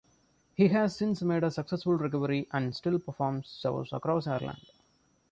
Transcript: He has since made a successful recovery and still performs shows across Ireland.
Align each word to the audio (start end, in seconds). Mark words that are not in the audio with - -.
He 0.55 0.69
has 0.69 0.95
since 0.95 1.21
made 1.21 1.43
a 1.43 1.51
successful 1.51 1.93
recovery 1.93 2.47
and 2.51 2.75
still 2.75 2.97
performs 2.97 3.59
shows 3.61 3.93
across 3.93 4.25
Ireland. 4.25 4.57